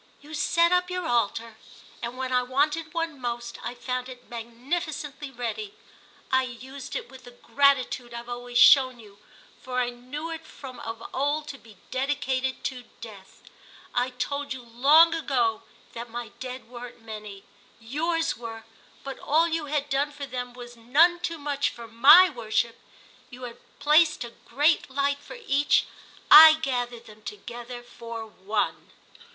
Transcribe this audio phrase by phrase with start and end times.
[0.19, 1.57] "You set up your altar,
[2.01, 5.75] and when I wanted one most I found it magnificently ready.
[6.31, 9.19] I used it with the gratitude I've always shown you,
[9.61, 13.43] for I knew it from of old to be dedicated to Death.
[13.93, 15.61] I told you long ago
[15.93, 17.43] that my Dead weren't many.
[17.79, 18.63] Yours were,
[19.03, 22.79] but all you had done for them was none too much for my worship!
[23.29, 28.89] You had placed a great light for Each—I gathered them together for One!"